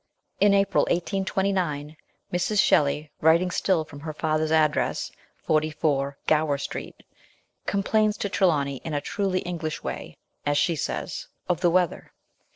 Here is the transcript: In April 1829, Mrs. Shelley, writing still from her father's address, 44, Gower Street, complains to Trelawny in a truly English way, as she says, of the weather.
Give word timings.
In 0.39 0.55
April 0.55 0.85
1829, 0.89 1.95
Mrs. 2.33 2.59
Shelley, 2.59 3.11
writing 3.21 3.51
still 3.51 3.85
from 3.85 3.99
her 3.99 4.13
father's 4.13 4.51
address, 4.51 5.11
44, 5.43 6.17
Gower 6.25 6.57
Street, 6.57 6.95
complains 7.67 8.17
to 8.17 8.27
Trelawny 8.27 8.77
in 8.77 8.95
a 8.95 8.99
truly 9.01 9.41
English 9.41 9.83
way, 9.83 10.17
as 10.43 10.57
she 10.57 10.75
says, 10.75 11.27
of 11.47 11.61
the 11.61 11.69
weather. 11.69 12.13